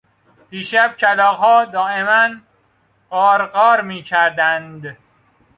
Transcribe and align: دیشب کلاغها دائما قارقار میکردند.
دیشب 0.49 0.95
کلاغها 0.99 1.65
دائما 1.65 2.35
قارقار 3.09 3.81
میکردند. 3.81 4.97